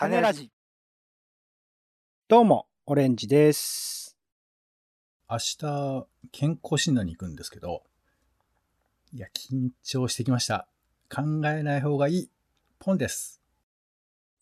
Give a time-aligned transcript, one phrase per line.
[0.00, 0.50] 種ラジ。
[2.26, 4.16] どうも、オレンジです。
[5.28, 7.82] 明日、健康診断に行くんですけど、
[9.12, 10.66] いや、緊張してきました。
[11.14, 12.30] 考えない方がいい。
[12.78, 13.42] ポンです。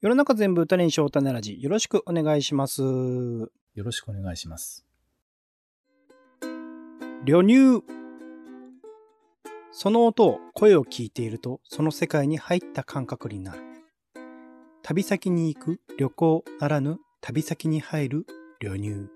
[0.01, 1.61] 世の中全部種にしよう種ラジ。
[1.61, 2.81] よろしくお願いします。
[2.85, 4.87] よろしくお願いします。
[7.25, 7.83] 旅入。
[9.73, 13.68] その音、声を聞いていると、その世界に入った感覚になる。
[14.91, 18.27] 旅先に行く旅行ならぬ旅先に入る
[18.59, 19.11] 旅入。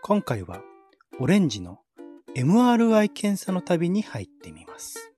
[0.00, 0.60] 今回は、
[1.18, 1.80] オレンジの
[2.36, 5.12] MRI 検査の旅に入ってみます。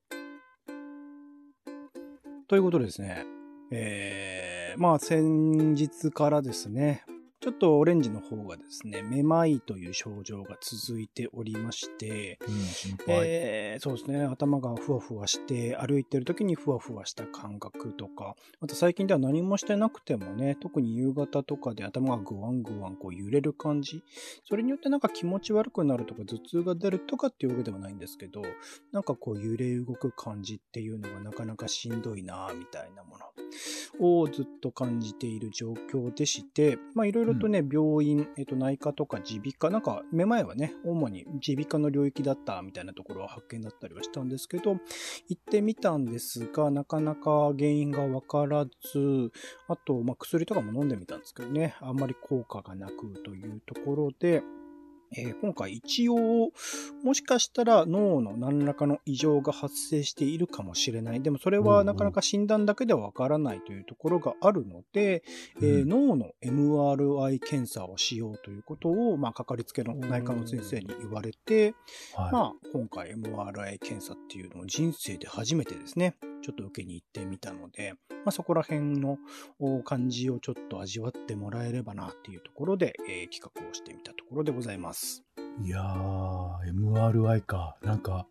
[2.49, 3.27] ということでですね、
[3.71, 7.05] えー、まあ先日からですね、
[7.43, 12.55] ちょっとオレンジの方がですね、めまいという症状が続いておりまして、うん。
[13.09, 24.05] えーそうですね、頭がふわふわして、歩いてる時にふわふわした感覚とか、あと最近では何もしてなくてもね、特に夕方とかで頭がぐわんぐわんこう揺れる感じ、
[24.45, 28.43] それによってなんか気持ち悪くなるとか頭痛が出るとかっていうわけではないんですけど、
[28.93, 33.25] なんかこう揺れ動く感じっていうのがなかなかしんどいなぁみたいなもの
[34.23, 44.77] をずっと感じている状況でして、まあいろいろとね、病院、えっと内科とか耳鼻科、なんかめまいはね、主に耳鼻科の領域だったみたいなところは発見だったりはしたんですけど、
[45.29, 49.33] 行ってみたんですが、なかなか原因がわからず、
[49.69, 54.43] あと、まあ、薬とかも飲んでみたんですけどね、あんまり効果がなくというところで、
[55.17, 56.53] えー今回一応、
[57.03, 61.23] もしかしたら脳の何らかの異常が発生しているかもしれない。
[61.23, 65.23] でもそれはなかなか診断だけではわからないというところがあるので、
[65.61, 71.75] えーうん脳の MRI 検査をしようということを、まあ、かかりつけの内科の先生に言われて、
[72.15, 72.33] はい。
[72.33, 79.19] まあ、今回 MRI 検査っていうのを人生で初めてですね、ちょっと受けに行ってみたので、まあ、そこら辺の
[79.59, 85.23] お感じをちょっと味わってもらえればなっていうところで、えー企画をしてみたところでございます。
[85.65, 87.77] いやー、MRI か。
[87.83, 88.27] なんか、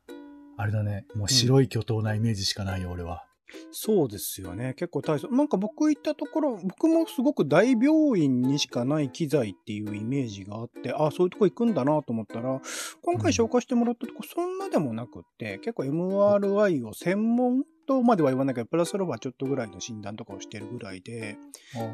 [0.58, 1.06] あれだね。
[1.16, 3.26] もう白い巨頭なイメージしかないよ、俺は。
[3.72, 4.74] そうですよね。
[4.76, 5.30] 結構大層。
[5.30, 12.62] なんか僕行ったところ、僕もすごく大病院にしかない機材っていうイメージがあって、あそういうとこ行くんだなと思ったら、
[13.02, 21.38] 今回紹介してもらったとこ、そんなでもなくって、結構 MRI を専門とまでは言わないけど、プラスアルファちょっとぐらいの診断とかをしてるぐらいで、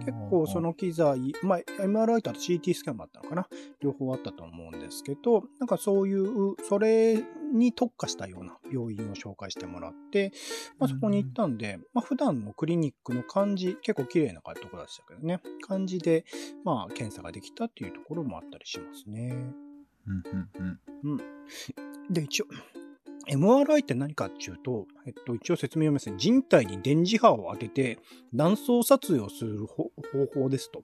[0.05, 3.47] 結構その機材、まあ MRI とあと CT スキャンもあったのかな？
[3.81, 10.31] 両方あったと思うんですけど、なんかそういう、それに特化したような病院を紹介してもらって、
[10.79, 16.25] まあそこに行ったんで、まあ普段のクリニックの感じ、結構綺麗なところでしたけどね、感じで、
[16.63, 19.35] まあ検査ができたっていうところもあったりしますね。
[20.05, 20.23] うん
[21.03, 21.17] うんうん。
[22.09, 22.45] で、一応、
[23.29, 26.15] MRI って何かっていうと、えっと、一応説明をますね。
[26.17, 27.99] 人体に電磁波を当てて
[28.33, 29.91] 断層撮影をする方
[30.33, 30.83] 法ですと。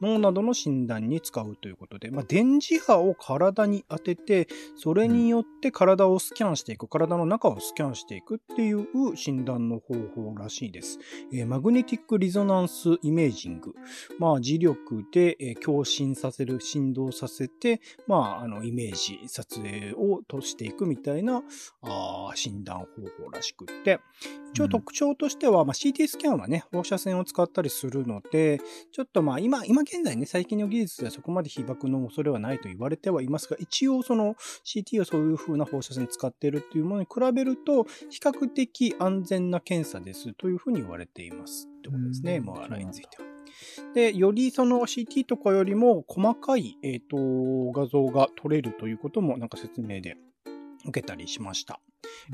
[0.00, 10.98] 脳などの診断に使うということで、まあ、電磁波を体に当てて、それによって体をスキャンしていく、体の中をスキャンしていくっていう診断の方法らしいです。
[11.32, 13.74] えーマグネティックリゾナンスイメージング。
[14.18, 21.42] まあ、磁力で、えー共振させる、振動させて、まあ、あの、イメージ、撮影をとしていくみたいな、
[21.86, 22.84] あー診断方
[23.24, 24.00] 法らしくって、
[24.52, 28.60] 一応特徴としては、まあ、CT スキャンはね、放射線を使ったりするので、
[28.92, 34.34] ちょっとまあ、今、今現在ね、最近の技術ではそこまで被爆の恐れはないと言われてはいますが、一応その
[34.64, 41.68] CT をそういう風な放射線使っているっていうものに比べると、比較的安全な検査ですというふうに言われています。
[41.78, 43.24] ってことですね、うん MRI については。
[43.94, 47.16] で、よりその CT とかよりも細かい、えっ、と、
[47.72, 50.16] 画像が撮れるということもなんか説明で
[50.84, 51.80] 受けたりしました。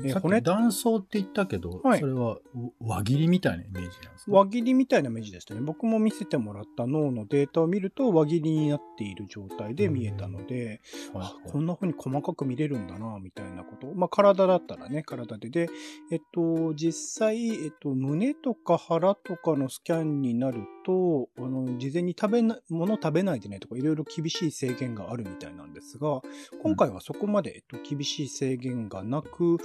[0.03, 2.37] え骨き断層って言ったけど、はいそれは
[2.79, 4.31] 輪切りみたいなイメージなんですか？
[4.31, 5.61] 輪切りみたいなイメージでしたね。
[5.61, 10.81] 僕も見せてもらった脳のデータを見ると輪切りになっている状態で見えたので、
[11.13, 13.87] はいあこんな風に細かく見れるんだな、みたいなこと。
[13.95, 15.49] まあ、体だったらね、体で。
[15.49, 15.69] で、
[16.11, 26.21] えっと、実際、えっと、胸とか腹とかのスキャンになると、あの、事前に食べな、物食べないでねとか、いろいろ厳しい制限があるみたいなんですが、
[26.63, 29.57] 今回はそこまで、えっと、厳しい制限がなく、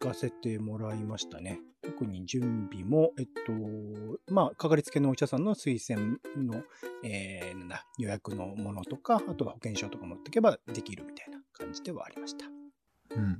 [0.00, 1.60] 行かせてもらいましたね。
[1.82, 6.62] 特に準備も、えっと、まあ、かかりつけのお医者さんの推薦の、
[7.04, 12.46] えー、なんだ、予約のものとか、あとは保険証とか持っていけばできるみたいな感じではありました。
[13.14, 13.38] うん。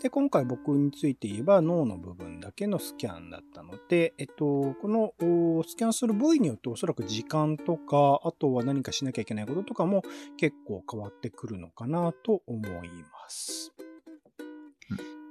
[0.00, 5.14] で、今回僕について言えば脳の部分だけのスキャンだったので、えっと、この
[5.58, 10.02] おスキャンする部位によっておそらく時間とか、あとは何かしなきゃいけないこととかも
[10.36, 13.72] 結構変わってくるのかなと思います。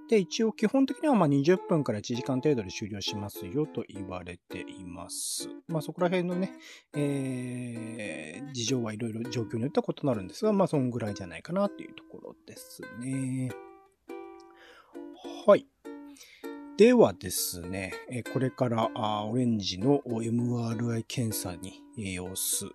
[0.09, 5.49] で、一応基本的にはま20分から1時間程度で終了しますよと言われています。
[5.67, 6.53] まあそこら辺のね、
[6.95, 13.49] えー、事情はいろいろ状況によっては異なるんですが、まあそんぐらいじゃないかなというところですね。
[15.47, 15.65] はい。
[16.77, 17.93] ではですね、
[18.33, 18.89] これから
[19.25, 22.65] オレンジの MRI 検査に様子、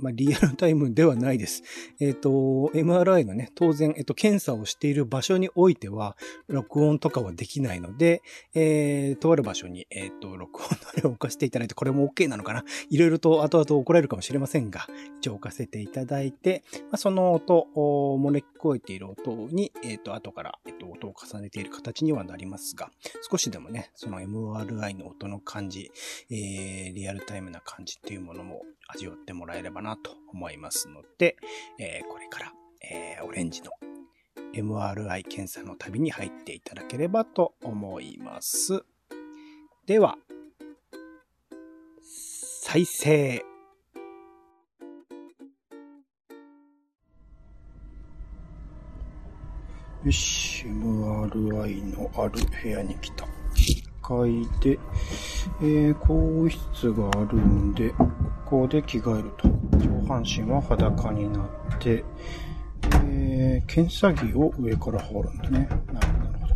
[0.00, 1.62] まあ、リアルタイムではないです。
[2.00, 2.30] えっ、ー、と、
[2.74, 6.16] MRI のね、当然、えっ、と、検査をしている場所においては、
[6.48, 8.22] 録音とかはできないので、
[8.54, 12.64] えー、とある場所に、えっ、と、録音のあれを置かせていただいて、これも OK なのかな？
[12.90, 14.86] いろいろと後々怒られるかもしれませんが、
[15.20, 22.90] 一応置かせていただいて、まあ、その音、漏れ聞こえている音に、えっ、と、後から、えっ、と、音を重ねている形にはなりますが、
[23.30, 25.90] 少しでもね、その MRI の音の感じ、
[26.30, 31.36] えー、リアルタイムな感じっていうものも味わってもらえればなと思いますので、
[31.78, 32.52] えー、これから、
[32.82, 33.70] えー、オレンジの
[34.54, 38.82] MRI 検査の旅に入っていただければと思います。
[39.86, 40.16] では、
[42.02, 43.44] 再生。
[50.04, 53.27] よし、MRI のある部屋に来た。
[54.08, 54.78] 階で、
[55.60, 59.48] えー、更衣室があるんで、ここで着替えると。
[59.78, 62.02] 上半身は裸になって、
[63.04, 65.68] えー、検査着を上から羽織るんだね。
[65.92, 66.06] なる
[66.40, 66.54] ほど、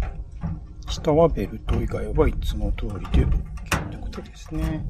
[0.90, 4.86] 下はベルト以外はいつも通りで OK ってことですね。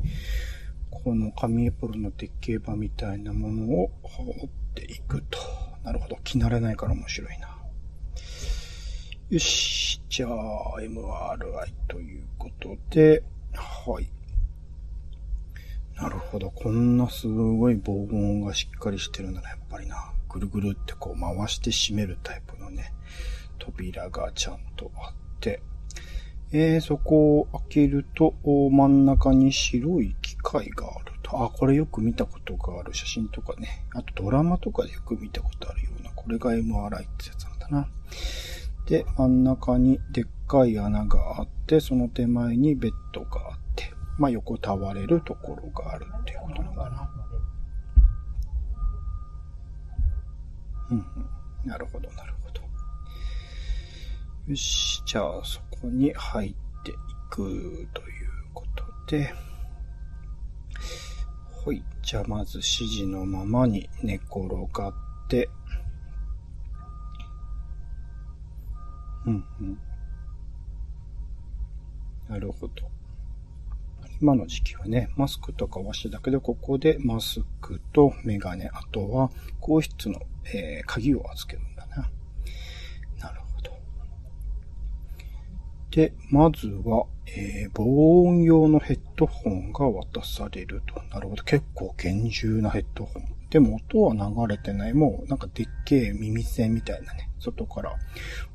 [0.91, 5.39] この紙エプロンの鉄形板みたいなものを羽織っていくと。
[5.83, 6.17] なるほど。
[6.23, 7.52] 着慣れないから面白いな。
[9.33, 9.99] よし。
[10.11, 13.23] じゃあ、MRI ということで、
[13.55, 14.07] はい。
[15.97, 16.51] なるほど。
[16.51, 20.13] こんなすごい防音がしっかりしてるんだな、やっぱりな。
[20.29, 22.93] ぐるぐるってこう回して閉めるタイプのね、
[23.59, 25.63] 扉がちゃんとあって、
[26.53, 31.43] えー、そこを開けると、真ん中に白い機械があると。
[31.43, 33.87] あ、これよく見たことがある写真とかね。
[33.95, 37.89] あとドラマとかでよく見たことあるような、これが MRI ってやつなんだな。
[38.87, 47.11] で、真ん中にでっかい穴があって、その手前にベッドがあって、まあ、横たわれるところがあるっていうことなのかな。
[50.91, 51.05] うん、うん。
[51.65, 52.61] なるほど、なるほど。
[54.49, 56.95] よし、じゃあそこに入ってい
[57.31, 59.33] くということで、
[61.65, 61.85] はい。
[62.03, 64.95] じゃあまず指示のままに寝転がっ
[65.29, 65.49] て、
[69.27, 69.79] うんうん。
[72.29, 72.73] なるほど。
[74.21, 79.31] 今の時期はね、マスクとかはしてだけど、ここでマスクとメガネ、あとは、
[79.61, 80.21] 更衣室の、
[80.55, 82.09] えー、鍵を預けるんだな。
[83.19, 83.73] なるほど。
[85.91, 91.03] で、まずは、えー、防音用のヘッドホンが渡されると。
[91.11, 91.43] なるほど。
[91.43, 93.42] 結構厳重なヘッドホン。
[93.53, 94.95] でも音は流れてない。
[94.95, 97.95] もうなんかでっけえ耳栓みたいなね、外から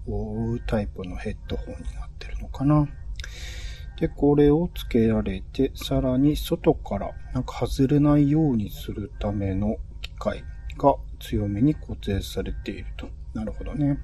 [0.07, 2.88] 覆うタイプのヘッドホンになってるのかな。
[3.99, 10.44] で、これを付けられて、さらに外からなんか外れないようにするための機械
[10.79, 13.07] が強めに固定されていると。
[13.35, 14.00] なるほどね。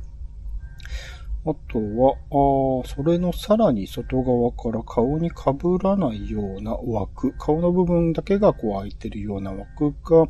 [1.46, 5.36] あとは、あそれのさらに外側から顔に被
[5.84, 10.28] らないような枠、顔の部分だけがこう開いてるような枠が、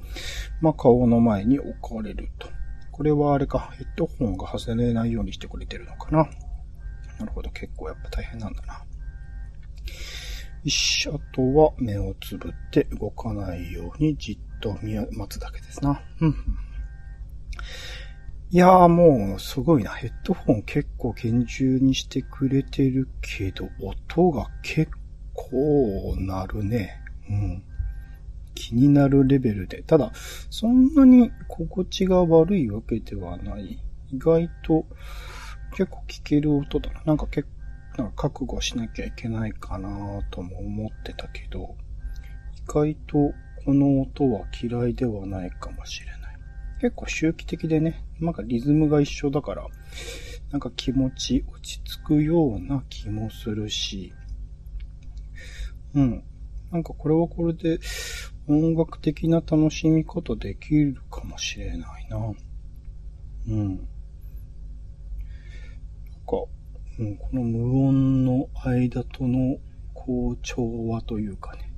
[0.60, 2.50] まあ、顔の前に置かれると。
[2.92, 6.28] これはあれか、ヘッドホンが外れないようにしてくれてるのかな。
[7.20, 8.74] なるほど、結構やっぱ大変なんだな。
[10.64, 16.02] よし、あとは目をつぶって動かないようにじっと見待つだけですな。
[16.22, 16.36] うん。
[18.54, 19.90] いやーもうすごいな。
[19.94, 24.92] ヘッドホン結構厳重にしてくれてるけど、音が結
[25.34, 27.02] 構鳴るね。
[27.32, 27.64] うん。
[28.54, 29.82] 気になるレベルで。
[29.82, 30.12] ただ、
[30.52, 33.80] そんなに心地が悪いわけではない。
[34.12, 34.86] 意外と
[35.72, 37.02] 結構聞ける音だな。
[37.06, 37.50] なんか結
[37.96, 39.90] 構、なんか覚悟しなきゃいけないかな
[40.30, 41.76] とも思ってたけど、
[42.56, 43.34] 意外と
[43.66, 46.24] この音は嫌いではないかもしれない。
[46.82, 49.68] 結構周期的でね、なんかリズムが一緒だから、
[50.52, 54.14] なんか気持ち落ち着くような気もするし、
[55.94, 56.24] うん。
[56.72, 57.80] なんかこれはこれで
[58.48, 62.18] 音楽的な楽しみ方できるかもしれないな。
[63.48, 63.68] うん。
[63.68, 63.86] なんか、
[67.00, 69.58] うん、この無音の間との
[69.94, 71.74] こう調和というかね、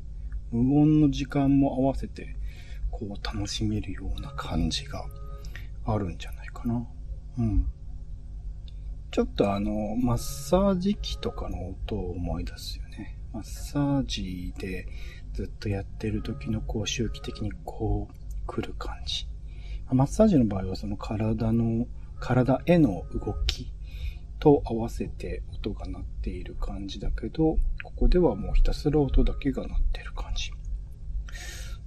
[0.51, 2.35] 無音の時間も合わせて
[2.91, 5.05] こう楽しめるような感じが
[5.85, 6.87] あるんじゃないかな。
[7.37, 7.67] うん。
[9.11, 13.17] ちょっとあの、マッサージ機とかの音を思い出すよね。
[13.31, 14.87] マッサージで
[15.33, 18.13] ずっとやってる時のこう周期的にこう
[18.47, 19.27] 来る感じ。
[19.91, 21.87] マッサージの場合はその体の、
[22.19, 23.71] 体への動き
[24.39, 30.51] と合わせて音が鳴っている感じだけど、ここではもうひたすら音だけが鳴ってる感じ。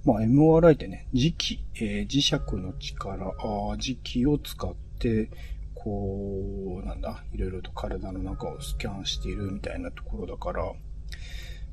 [0.05, 5.29] まあ、MRI ってね、磁気、えー、磁石の力、あ磁気を使って、
[5.75, 10.71] こう、なんだ、いろいろと体の中をスキャンしているみたいなところだから、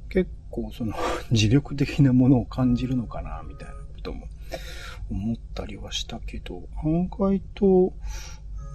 [0.08, 0.92] 結構その
[1.32, 4.26] 磁力的なものを感じるのかな、みたいなことも
[5.10, 7.92] 思ったりはしたけど、案外と、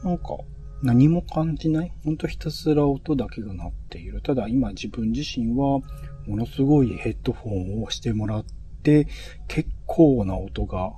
[0.03, 0.37] なんか、
[0.83, 4.21] 何も感じないほんとひたすら音だけが鳴っている。
[4.21, 5.79] ただ今自分自身は
[6.25, 8.45] ものすごいヘッドフォンをしてもらっ
[8.81, 9.07] て、
[9.47, 10.93] 結構な音が、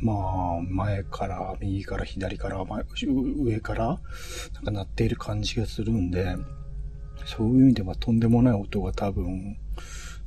[0.00, 4.00] まあ、前から、右から左から、上から、
[4.54, 6.36] なんか鳴っている感じがするんで、
[7.24, 9.56] そういう意味ではとんでもない音が多分、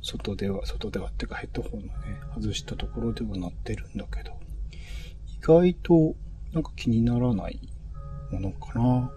[0.02, 1.92] 外では、外ではっていうかヘッドホンのね、
[2.34, 4.32] 外したところでは鳴ってるんだけど、
[5.26, 6.14] 意外と
[6.52, 7.60] なんか気にならない
[8.30, 9.12] ものかな。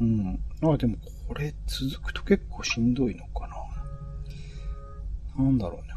[0.00, 0.40] うん。
[0.62, 0.96] あ、でも
[1.28, 3.48] これ続くと結構しんどいのか
[5.36, 5.44] な。
[5.44, 5.91] なんだろう、ね。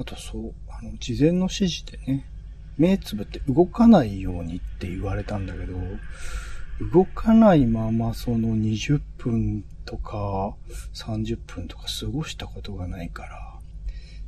[0.00, 2.24] あとそう、あの、事前の指示でね、
[2.76, 5.76] 目つぶって動かないようにって言われたんだけど、
[6.92, 10.54] 動かないままその20分とか
[10.94, 13.58] 30分とか過ごしたことがないから、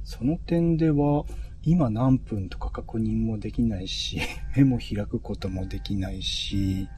[0.02, 1.24] その点では
[1.62, 4.20] 今何分とか確認もできないし、
[4.56, 6.88] 目も開くこともできないし、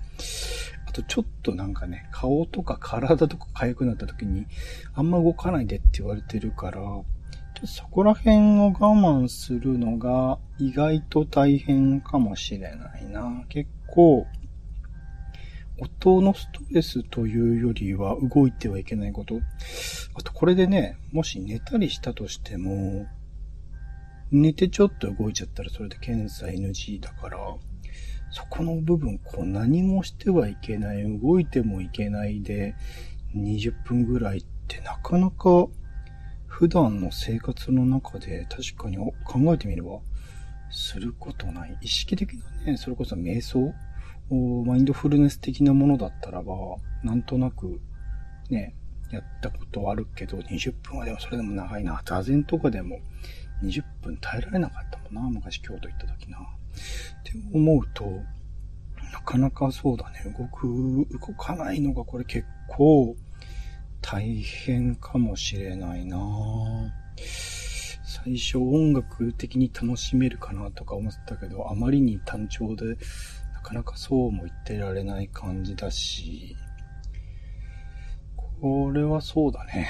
[0.89, 4.47] あとちょっとなんかね、顔とか体とか痒くなった時に、
[4.95, 6.81] あんま動かないでって言われてるから、
[7.65, 13.45] そこら辺を我慢するのが意外と大変かもしれないな。
[13.49, 14.27] 結構、
[15.79, 19.41] 音のストレスというよりは動いてはいけないこと。
[20.15, 23.07] あとこれでね、もし寝たりしたとしても、
[24.31, 27.39] 寝てちょっと動いちゃったらそれで検査 NG だから、
[28.31, 32.75] そこの部分、こう何もしてはいけない、動いてもいけないで、
[33.37, 35.67] 20分ぐらいってなかなか
[36.63, 39.99] 普段の生活の中で確かに考えてみれば、
[40.71, 41.77] することない。
[41.81, 43.75] 意識的なね、それこそ瞑想
[44.31, 46.55] マインドフルネス的なものだったらば、
[47.03, 47.81] なんとなく、
[48.49, 48.77] ね、
[49.11, 52.01] やったことあるけど、20分はでもそれでも長いな。
[52.05, 53.01] 座禅とかでも
[53.65, 55.41] 20分耐えられなかったもんな。
[55.41, 56.39] 昔京都行った時な。
[56.39, 56.43] っ
[57.25, 58.05] て思うと、
[59.13, 60.33] なかなかそうだね。
[60.39, 63.17] 動く、動かないのがこれ結構
[64.03, 66.19] 大変かもしれないな
[68.25, 72.97] 最初音楽的に楽しめるかなとか思ってたけど、あまりに単調で
[73.55, 76.55] なかなかそうも言ってられない感じだし、
[78.37, 79.89] これはそうだね。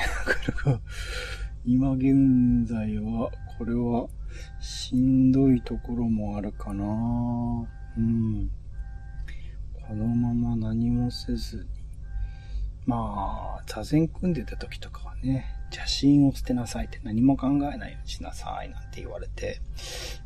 [1.67, 4.09] 今現在は、これは
[4.61, 8.51] しんどいところもあるかなうん。
[9.75, 11.67] このまま何もせず。
[12.87, 19.61] まあ、座禅組んでた時とかはね、邪心を捨てなさいって何も考えないようにしなさいなんて言われて、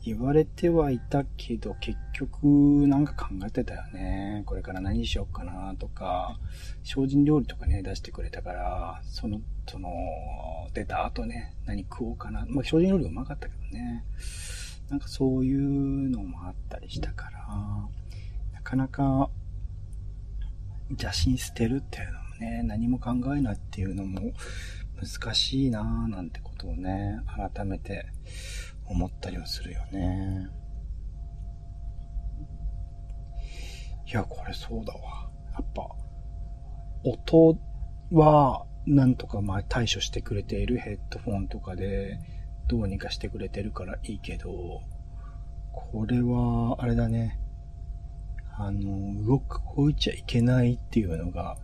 [0.05, 2.47] 言われてはいたけど、結局
[2.89, 4.43] なんか考えてたよね。
[4.47, 6.39] これから何しようかなとか、
[6.83, 9.91] 精進料理とかね、出してくれたから、その、その、
[10.73, 12.45] 出た後ね、何食おうかな。
[12.49, 14.05] まあ、精進料理うまかったけどね。
[14.89, 17.47] なんかそういうのもあったりしたから、
[18.53, 19.31] なかなか
[20.91, 24.33] 邪心捨てるっていうのもね、何も考えないっていうのも、
[24.97, 27.21] 難しいなぁなんてことをね、
[27.55, 28.07] 改めて
[28.87, 30.49] 思ったりはするよね。
[34.07, 35.31] いや、これそうだわ。
[35.53, 35.89] やっぱ、
[37.05, 37.59] 音
[38.13, 42.21] は、なんとかまあ対処してくれているヘッドフォンとかで、
[42.69, 44.83] どうにかしてくれてるからいいけど、
[45.73, 47.39] これは、あれだね。
[48.59, 51.59] あの、動く、動いちゃいけないっていうのが、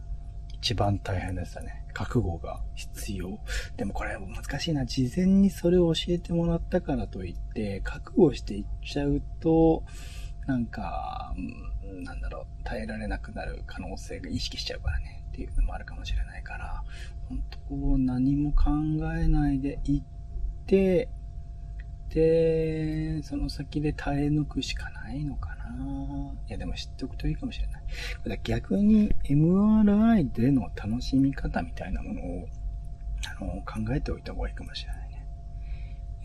[0.63, 1.85] 一番大変でしたね。
[1.93, 3.41] 覚悟が必要。
[3.77, 4.87] でもこれ難しいな。
[4.87, 9.83] 事前にそれを教えてもらったからといって、覚悟していっちゃうと、
[10.47, 11.35] なんか、
[12.05, 16.85] なんだろう、耐えられなくなる可能性が意識しちゃうからね、っていうのもあるかもしれないから、
[17.29, 18.71] 本当何も考
[19.19, 20.07] えないで行っ
[20.67, 21.09] て、
[22.15, 26.35] で、その先で耐え抜くしかないのかな。
[26.49, 27.79] いや、でも知っておくといいかもしれな
[28.35, 28.41] い。
[28.45, 32.49] 逆に MRI での楽しみ方みたいなものを
[33.41, 35.27] あの考えておいた方がいいかもしれないね。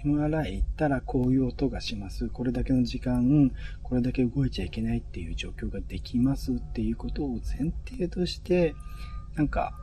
[0.06, 2.30] MRI 行ったらこういう音がします。
[2.30, 3.52] これだけの時間、
[3.84, 8.76] これだけ動いちゃいけないっていう状況ができますっていうことを前提として、
[9.36, 9.74] なんか、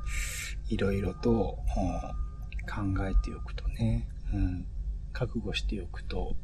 [0.68, 2.24] いろいろと、うん
[2.64, 4.66] 考えておくとね、うん、
[5.14, 6.36] 覚悟しておくと、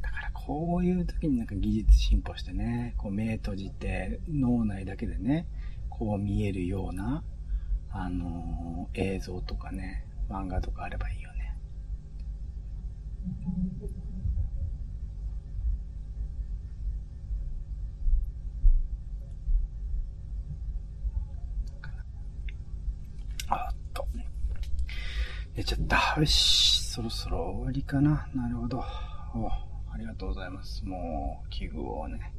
[0.00, 5.46] だからこういう時になんか技術進歩してね、こう目閉じて脳内だけでね、
[5.90, 7.22] こう見えるような、
[7.90, 11.56] あのー映像とかね、漫画とかあればいいよね。
[23.48, 24.06] あっと。
[25.56, 26.20] 寝ちゃった。
[26.20, 26.83] よし。
[26.94, 28.28] そろそろ終わりかな。
[28.36, 28.78] なるほど。
[29.34, 29.48] お
[29.92, 30.84] ありがとうございます。
[30.84, 32.32] もう、器具をね、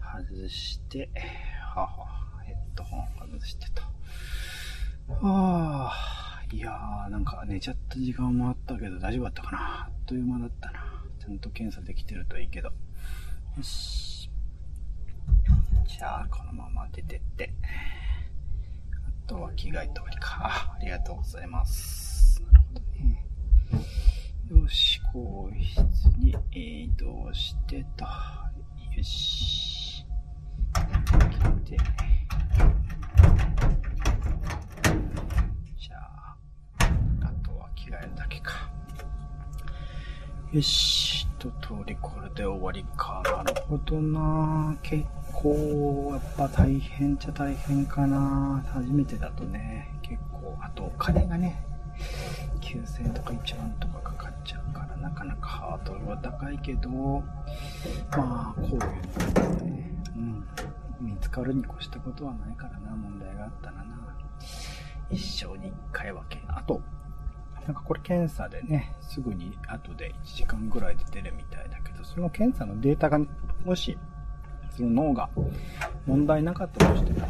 [0.00, 1.10] 外して、
[1.74, 3.82] はは、ヘッドホン外してと。
[5.26, 9.58] はあ、いやー、なんか寝ちゃった時間もあったけど大丈夫だったかな。
[9.58, 11.04] あっという間だったな。
[11.20, 12.68] ちゃんと検査できてるといいけど。
[12.68, 14.30] よし。
[15.84, 17.52] じゃあ、このまま出てって。
[19.26, 20.72] あとは着替えて終わりか。
[20.76, 22.42] ありがとうございます。
[22.50, 23.11] なるほどね。
[24.50, 25.82] よし、更衣室
[26.18, 28.04] に移動してと。
[28.04, 30.04] よし。
[30.74, 31.76] 来て。
[35.78, 36.36] じゃあ、
[37.22, 38.70] あとは着替えるだけか。
[40.52, 43.22] よし、一通りこれで終わりか。
[43.24, 44.76] なるほどな。
[44.82, 48.62] 結構、やっぱ大変っちゃ大変かな。
[48.68, 51.71] 初めてだとね、結構、あとお金がね、
[52.72, 57.22] 9000円とか1万とかかかっちゃうから、なかなかハードルは高いけど、ま
[58.16, 60.44] あ、こういうのがね、うん、
[61.00, 63.84] 見つかるに越したことはないからな、問題があったらな。
[65.10, 66.42] 一生に一回はけ。
[66.48, 66.80] あと、
[67.66, 73.20] なんかこれ検査でね、すぐに後で1時間ぐらいで出るみたいだけど、その検査のデータが、
[73.64, 73.98] もし、
[74.74, 75.28] その脳が
[76.06, 77.26] 問題なかったとしても、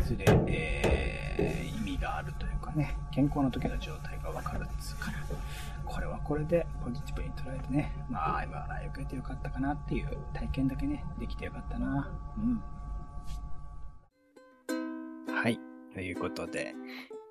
[0.00, 5.18] いずれ、えー意味があるというかね、健康な時の状態がわかるっつうから、
[5.84, 12.10] これはこれでポジティブに捉えてね、まあ、MRI 受けてよかったかなっていう体験だけね、できてよかったな。
[12.38, 12.62] うん。
[15.34, 15.58] はい。
[15.92, 16.74] ということで、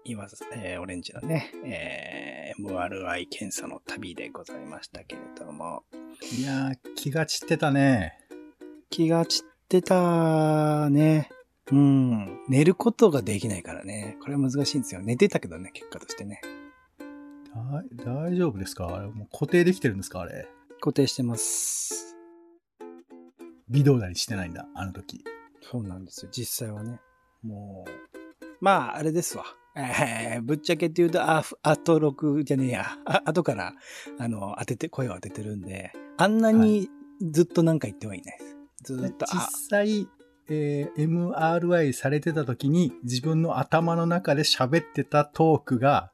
[0.04, 5.84] 今、えーオレンジのね、えー MRI 検査の旅でございましたけれども、
[6.38, 8.18] いやー、気が散ってたね。
[8.90, 11.30] 気が散ってたね。
[11.72, 12.40] うん。
[12.50, 14.18] 寝ることができないからね。
[14.22, 15.02] これは難しいんですよ。
[15.02, 16.42] 寝てたけどね、結果としてね。
[17.96, 18.88] だ大丈夫ですか？
[18.88, 20.22] あれ、もう固定できてるんですか？
[20.22, 20.48] あれ。
[20.80, 22.16] 固定してます。
[23.70, 25.24] 微動だにしてないんだ、あの時。
[25.62, 26.32] そうなんですよ。
[26.32, 27.00] 実際はね。
[27.44, 29.46] もう、まあ、あれですわ。
[29.76, 32.98] えーぶっちゃけって言うと、あ、あと6じゃねえや。
[33.06, 33.74] あ後から、
[34.20, 36.90] あの、当てて、声を当ててるんで、あんなに
[37.32, 38.46] ずっと何か言ってはいないで
[38.84, 38.94] す。
[38.96, 40.08] ずっと、あ、実際、
[40.54, 46.12] えー MRI されてた時に自分の頭の中で喋ってたトークが、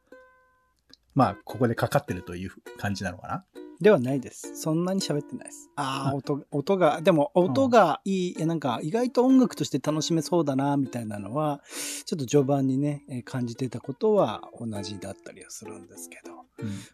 [1.16, 3.46] まあ、ここでかかってるという感じなのかな？
[3.82, 4.56] ではないです。
[4.56, 5.70] そんなに喋ってないです。
[5.76, 11.62] ああ、あ音、音が、でも音がいい、いやなんか意外と音楽として楽しめそうだな、みたいなのは、
[12.06, 16.38] ちょっと序盤にね、えー感じてたことは同じだったりはするんですけど。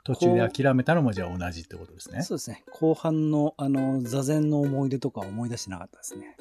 [0.03, 2.21] 途中で諦めたのもじゃあ同じってことですね。
[2.21, 2.65] そうですね。
[2.73, 6.35] 後半の、あの、座禅の思い出とかは思い出してなかったですね。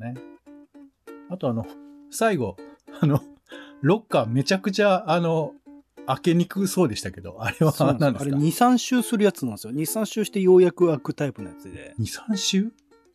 [0.00, 0.14] ね。
[1.28, 1.66] あとあの、
[2.10, 2.56] 最後、
[3.00, 3.22] あの、
[3.82, 5.52] ロッカーめちゃくちゃ、あの、
[6.06, 8.20] 開けにくそうでしたけど、あれは何ですか？
[8.22, 9.72] あれ2、3周するやつなんですよ。
[9.72, 11.94] 2、3周してようやく開くタイプのやつで。
[12.00, 12.72] 2、3週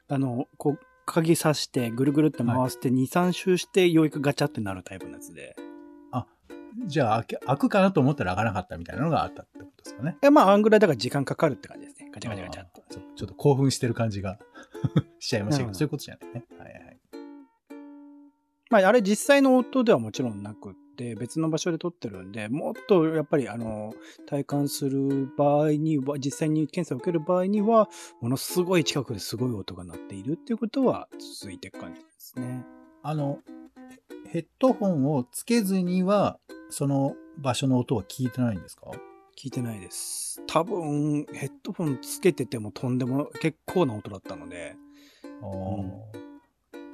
[0.07, 5.55] あの、こう、鍵刺して、ぐるぐるって回して、2、3周して、ようやくガチャってなるタイプのやつで。
[6.87, 10.17] じゃあ開け開くかなと思ったら開かなかったみたいなのがあったってことですかね。
[10.21, 12.11] え、まあ、あんぐらいだから時間かかるって感じですね。
[12.13, 12.83] ガチャガチャガチャって。
[12.89, 14.37] ちょっと興奮してる感じが
[15.19, 16.45] しちゃいましたけど、うんそういうことじゃないね。
[16.57, 16.99] はいはい。
[18.71, 23.93] まあ、あれ実際の音ではもちろんなくって、別の場所で撮ってるんで、もっとやっぱり、あの、
[24.25, 27.89] 体感する場合には、実際に検査を受ける場合には、
[28.21, 31.07] ものすごい近くですごい音が鳴っているっていうことは
[31.39, 32.65] 続いていく感じですね。
[33.03, 33.39] あの、
[34.29, 38.89] ヘッドホンをつけずには、その場所の音は聞いてないんですか？
[39.37, 40.41] 聞いてないです。
[40.47, 44.75] 多分、ヘッドホンつけててもとんでも結構な音だったので、
[45.41, 46.25] あー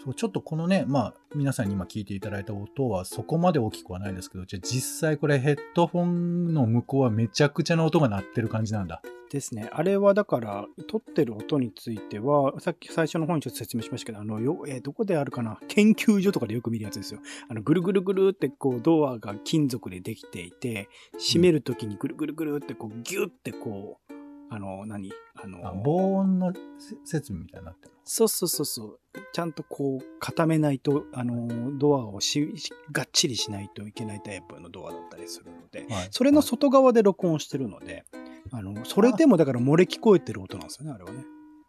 [0.03, 9.03] そうちょっとこのね、まあ、皆さんに今聞いていただいた音はそこまで大きくはないですけど、じゃあ実際これヘッドホンの向こうはめちゃくちゃな音が鳴ってる感じなんだ。
[9.31, 9.69] ですね。
[9.71, 15.57] あれはだから、撮ってる音については、さっき最初の方にちょっと説明しましたけど、あの、よ、えーどこであるかな？
[15.69, 17.21] 研究所とかでよく見るやつですよ。
[17.47, 24.13] あの、ぐるぐるぐるってこう、ドアが金属でできていて、閉めるときにぐるぐるぐるってこう、ギュってこう、
[24.53, 25.13] あの、何？
[25.41, 28.99] あの、あ防音のせ設備みたいになってるそうそうそうそう。
[29.31, 35.95] ちゃんとこう、固めないと、あの、ドアをし、しがっちりしないといけないタイプのドアだったりするので、の。
[35.95, 38.03] はいそれの外側で録音してるので、
[38.51, 41.23] あの、それでもだから漏れ聞こえてる音なんですよね、あれはね。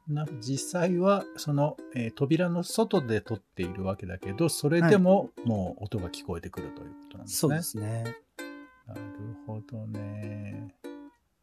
[0.09, 7.39] な実際は、その、えー扉の外で撮っているわけだけど、それでももう音が聞こえてくるということなんですね。
[7.39, 8.17] そうですね。
[8.89, 9.01] なる
[9.47, 10.75] ほどね。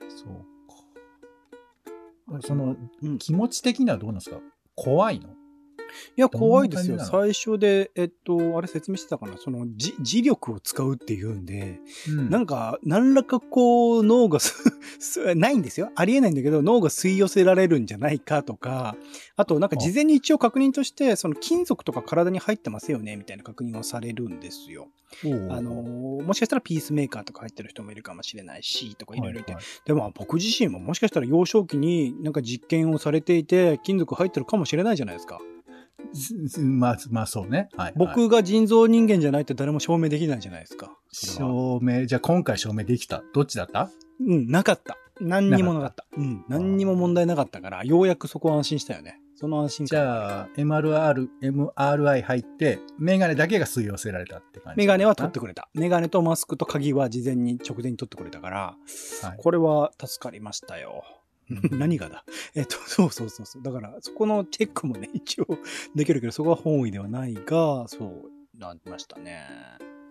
[0.10, 0.59] そうか。
[2.42, 2.76] その、
[3.18, 4.40] 気持ち的にはどうなんですか？
[4.76, 5.30] 怖いの？
[6.16, 7.00] や、どんな怖いですよ。
[7.00, 9.38] 最初で、えっと、あれ説明してたかな？
[9.38, 14.54] その、じ磁力を使うっていうんで、うんなんか、何らかこう、脳がす、
[15.00, 15.92] すないんですよ。
[15.96, 18.96] ありえないんだけど、脳が吸い寄せられるんじゃないかとか、
[19.36, 24.88] あと、なんか事前に一応確認として、その金属とか体に入ってますよね、みたいな確認をされるんですよ。
[25.50, 29.54] あのーもしかしたらピースメーカーとか入ってる人もいるかもしれないし、とかいろいろいて。
[29.54, 35.40] はいはいでも、僕自身ももしかしたら幼少期になんか実験をされていて、金属入ってるかもしれないじゃないですか。
[36.60, 37.70] まあ、まあそうね。
[37.76, 37.94] はい、はい。
[37.96, 40.92] 僕が人造人間じゃないって誰も証明できないじゃないですか。
[41.12, 43.24] 証明、じゃあ今回証明できた。
[43.34, 43.90] どっちだった？
[44.20, 44.98] うん、なかった。
[45.22, 46.06] 何にもなかった。
[46.18, 49.20] うん、何にも問題なかったから、ようやくそこは安心したよね。
[49.36, 50.06] その安心じ感。
[50.06, 54.78] ゃあ、MRR、MRI 入って、メガネだけが吸い寄せられたって感じ。
[54.78, 55.70] メガネは取ってくれた。
[55.74, 61.04] メガネとマスクと鍵は事前に直前に取ってくれたから、はいこれは助かりましたよ。
[61.72, 62.24] 何がだ？
[62.56, 63.64] えっと、そうそうそうそう。
[63.64, 65.48] だから、そこのチェックもね、 一応
[65.96, 69.48] できるけど、そこは本意ではないが、そう、なりましたね。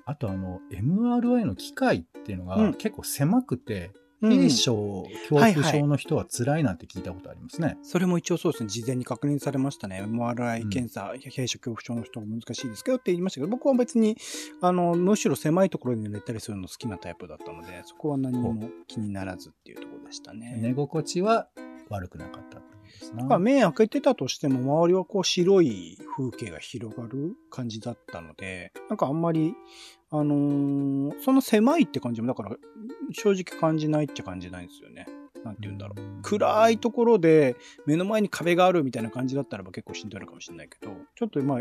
[0.04, 7.78] あとあの、MRI の機械っていうのうんが結構狭くて、うん軽症、恐怖症の人は辛いなんて聞いたことありますね。
[7.82, 10.02] それも一応そうですね、事前に確認されましたね。
[10.02, 14.16] MRI 検査、閉所恐怖症の人も難しいですけどって言いましたけど、僕は別に、
[14.60, 20.58] あの、むしろ狭いところに寝たりするの好きなタイプだったので、そこは何も気にならずっていうところでしたね。
[20.60, 21.48] 寝心地は
[21.88, 23.24] 悪くなかったってことですな。
[23.24, 29.54] まあ目開けてたとしても、周りはこう白い風景が広がる感じだったので、なんかあんまり、
[30.10, 32.56] あのーその狭いって感じも、だから
[33.12, 35.06] 正直感じないっちゃ感じないんですよね。
[35.44, 36.22] なんて言うんだろう。
[36.22, 41.60] 暗いところで目の前に壁があるみたいな感じだったらば結構しんどいのかもしれないけど、ちょっとまあ、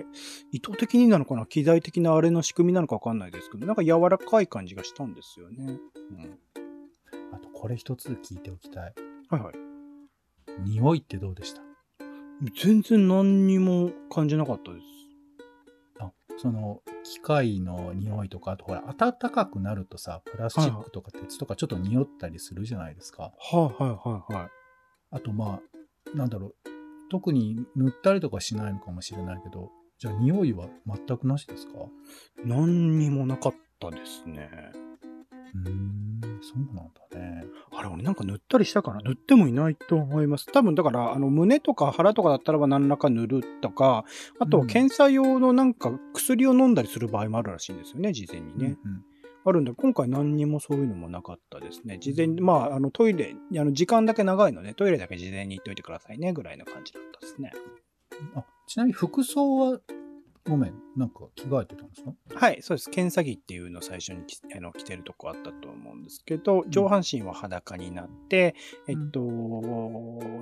[0.52, 5.58] 意図的になのかな機材的なあれの仕組みなのかわかんないですけど、なんか柔らかい感じがしたんですよね。
[5.66, 6.40] うん。
[7.34, 8.94] あとこれ一つ聞いておきたい。
[9.30, 9.54] はいはい。
[10.64, 11.62] 匂いってどうでした？
[12.64, 14.97] 全然何にも感じなかったです。
[16.38, 23.34] あその機械の匂いとか、あとほら、暖かくなるとさ、プラスチックとか鉄とかちょっと匂ったりするじゃないですか。
[23.38, 24.50] はいはいはいはい。
[25.12, 25.60] あとま
[26.14, 26.54] あ、なんだろう、
[27.10, 31.74] 特に塗ったりとかしないのかもしれないけど、じゃあ匂いは全くなしですか？
[32.46, 34.50] 何にもなかったですね。
[35.56, 37.46] うーん、そうなんだね。
[37.72, 39.02] あれ、俺なんか塗ったりしたかな？
[39.02, 40.46] 塗ってもいないと思います。
[40.52, 44.06] 多分だから、あの、胸とか腹とかだったらば何らか塗るとか、
[44.40, 48.78] あとうん検査用のなんか薬を飲んだりする場合もあるらしいんですよね、事前にね。
[48.84, 49.04] うんうん
[49.46, 52.00] あるんで、今回何にもそういうのもなかったですね。
[52.00, 57.54] 事前に、まあ、あの、トイレ、あの、時間だけ長いので、トイレだけ事前に行っといてくださいね、ぐらいの感じだったですね。
[58.36, 59.80] あちなみに服装は、
[60.48, 62.12] ごめん、なんか着替えてたんですか？
[62.34, 62.90] はい、そうです。
[62.90, 68.56] 検査着っていうのを最初にきあの着てるとこあったと思うんですけど、上半身は裸になって、
[68.88, 69.20] えっと、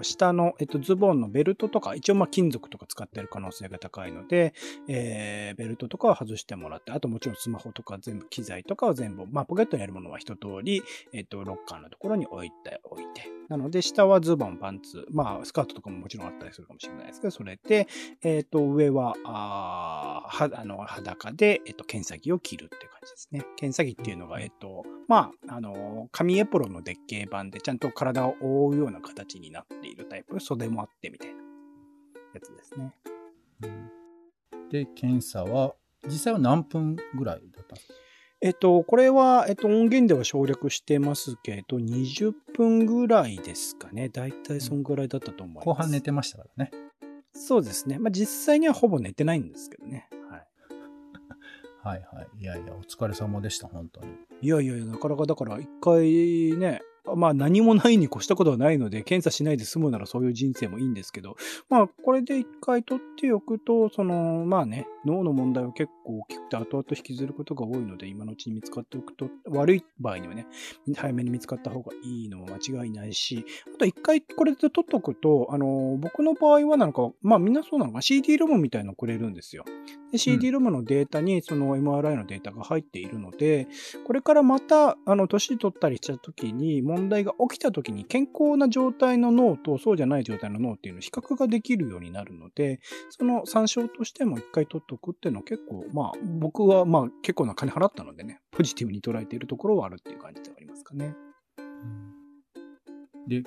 [0.03, 4.53] 下の、えっと、ズボンのベルトとか、一応まあ金属とか使ってる可能性が高いので、
[4.87, 13.23] えーベルトとかは外してもらって、あともちろんスマホとか全部機材とかは全部、まあポケットにあるものは一通り、えっと、ロッカーのところに置いて、置いて。
[13.47, 17.87] なので、下はズボン、パンツ、まあスカートとかももちろんあったりするかもしれないですけど、それで、
[18.23, 23.45] えっ、と、上は、あーは、あの、裸で、えっ、と、検査着を着るっていう感じですね。
[23.55, 31.41] 検査着っていうのが、えっ、と、まあ、あの、紙エプロンのデッケー版で、ちゃんと体を覆うような形になっているタイプ、袖もあってみたいな
[32.33, 32.93] やつですね。
[34.69, 37.93] で、検査は、実際は何分ぐらいだったんですか？
[38.41, 44.09] えっと、これは、えっと、音源では省略してますけど、20分ぐらいですかね。
[44.09, 45.65] だいたいそんぐらいだったと思います。
[45.65, 46.71] 後半寝てましたからね。
[47.35, 47.99] そうですね。
[47.99, 50.07] まあ、実際にはほぼ寝てないんですけどね。
[50.29, 50.47] はい。
[51.83, 52.27] はいはい。
[52.39, 54.07] いやいや、お疲れ様でした、本当に。
[54.41, 56.81] いやいやいや、なかなかだから一回ね、
[57.15, 61.35] まあ何もないに越したことはないので、検査しないで済むならそういう人生もいいんですけど、
[61.69, 70.47] まあこれで一回取っておくと、その、まあね、脳の問題を結構大きくて後々引きずることが多いので、今のうちに見つかっておくと、悪い場合にはね、
[70.95, 79.65] 早めに見つかった方がいいのも間違いないし、あと一回これで取っとくと、あの、僕の場合はなんか、まあみんなそうなのか CD ロムみたいなのくれるんですよ。
[80.15, 83.67] で、CD ロムのデータにその MRI のデータが入っているので、
[84.05, 101.13] これからまた、あの、年取ったりした時に問題が起きた時に健康な状態の脳とそうじゃない状態の脳っていうのを比較ができるようになるので、その参照としても一回取っとくっていうのは結構、まあ僕はまあ結構な金払ったのでね、ポジティブに捉えているところはあるっていう感じではありますかね。
[103.27, 103.43] で、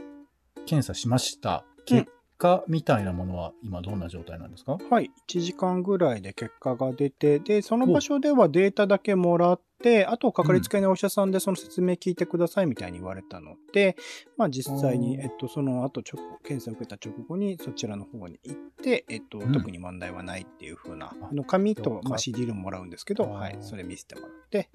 [0.66, 1.64] 検査しました。
[1.86, 2.06] 結
[2.38, 5.10] 果みたいなものは今どんな状態なんですか、はい。
[5.28, 13.96] 1時間ぐらいで結果が出て、で、その場所ではデータだけもらって、あと、かかりつけのお医者さんでその説明聞いてくださいみたいに言われたので、
[14.36, 19.52] まあ実際に、えっと、その後直後、検査を受けた直後にそちらの方に行って、えっと、うん。
[19.52, 23.58] 特に問題はないっていう風な、ああの紙とまあ、CD でももらうんですけど、はい。
[23.60, 24.70] それ見せてもらって、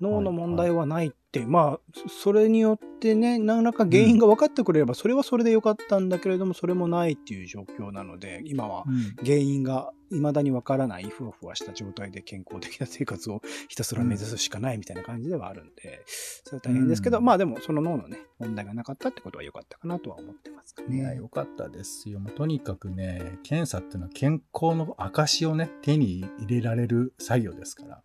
[0.00, 16.02] 脳の問題はないって、まあ、そそれによってね、何らか原因が分かってくれれば、それはそれでよかったんだけれども、それもないっていう状況なので、今はうん原因が未だにわからない、ふわふわした状態で健康的な生活を ひたすら目指すしかないみたいな感じではあるんで、
[16.44, 21.16] それは大変ですけど、うんまあでもその脳のね、問題がなかったってことは良かったかなとは思ってますかいや、ね。
[21.16, 22.20] よかったですよ。
[22.20, 28.02] もうとにかくね、検査っていうのは健康の証をね、手に入れられる作業ですから。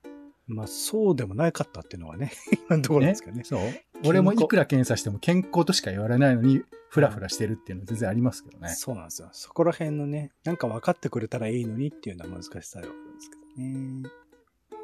[0.51, 2.31] まあそうでもなかったっていうのはね、
[2.67, 3.43] 今のところですけどね。
[3.43, 3.61] そう。
[4.05, 8.69] 俺もいくら検査しても健康としか言われないのに、フラフラしてるっていうのは全然ありますけどね。
[8.69, 9.29] そうなんですよ。
[9.31, 14.09] そこら辺のね、なんか分かってくれたらいいのにっていうのは難しさではあるんですけどね。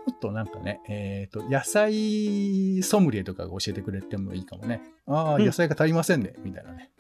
[0.08, 4.82] ちょっとなんかね、えっ、と、野菜ソムリエとかが教えてくれてもいいかもね。
[5.06, 6.92] ああ、うん野菜が足りませんね、みたいなね。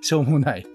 [0.00, 0.66] しょうもない。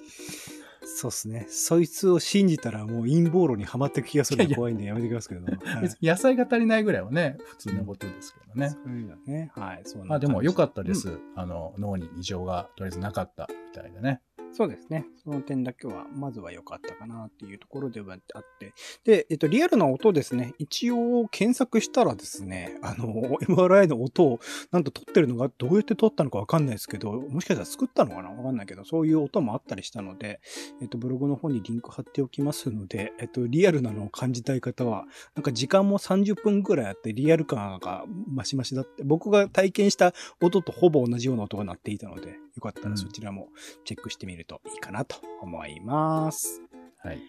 [1.02, 1.48] そうですね。
[1.50, 5.42] そいつを信じたらもう陰謀論にはまっていく気がするので怖いんでやめてきますけど
[6.00, 8.70] 野菜が足りないぐらいはね、普通のことですけどね。
[8.70, 9.52] そういうのね。
[9.56, 9.82] はい。
[9.84, 11.18] そうまあでも良かったでうんす。
[11.36, 14.22] あの、脳に異常がとりあえずなかったみたいでね。
[14.54, 15.06] そうですね。
[15.24, 18.74] その点だけは、まずは良かったかなっていうところではあって。
[19.06, 20.54] で、えっと、リアルな音ですね。
[20.58, 23.06] 一応検索したらですね、あの、
[23.48, 24.40] MRI の音を
[24.72, 28.30] なんと撮ってるのがどうやって撮ったのかわかんないですけど、もしかしたら作ったのかな？
[28.30, 30.42] わかんないけど、そういう音もあったりしたので、
[30.82, 43.50] えっと、ブログの方にリンク貼っておきますので、えっと、リアルなのを感じたい方は、なんか時間も30分ぐらいあって、リアル感がマシマシだって、僕が体験した音とほぼ同じような音が鳴っていたので、よかったらそちらも
[43.86, 46.62] チェックしてみるといいかなと思います。
[46.98, 47.22] はい。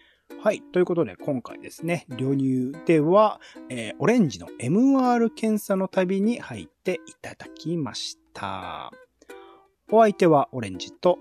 [0.42, 0.62] はい。
[0.72, 8.90] ということで、今回ですね、両乳では、えーオレンジの MR 検査の旅に入っていただきました。
[9.90, 11.18] お相手はオレンジと、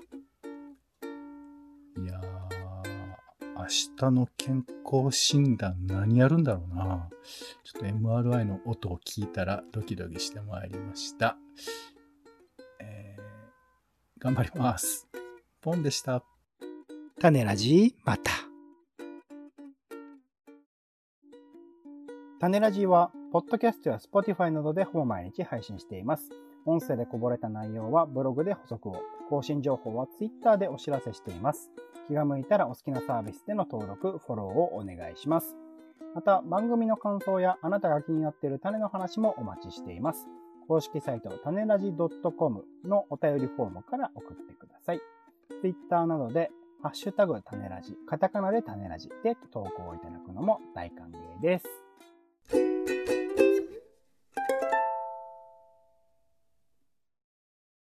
[1.97, 2.31] いやー、
[3.57, 7.09] 明日の健康診断何やるんだろうな。
[7.63, 11.37] ちょっと MRI の音を聞いたらドキドキしてまいりました。
[14.23, 15.07] 頑張ります。
[15.61, 16.23] ポンでした。
[17.19, 18.31] 種ラジまた。
[22.39, 26.29] 種ラジは、ポッドキャストや Spotify などでほぼ毎日配信しています。
[26.67, 31.71] 音声でこぼれた内容はブログで補足を、更新情報は Twitter でお知らせしています。
[32.07, 35.55] 気が向いたらお好きなサービスでの登録、フォローをお願いします。
[36.13, 40.27] また、番組の感想やあなたが気になっている種の話もお待ちしています。
[40.71, 45.01] 公式サイト、種ラジ .com のお便りフォームから送ってください。
[45.59, 46.49] Twitter などで、
[46.81, 51.80] ハッシュタグ種ラジ、カタカナで種ラジで投稿いただくのも大歓迎です。